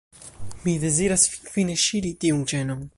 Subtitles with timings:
[0.67, 2.87] Mi deziras finfine ŝiri tiun ĉenon.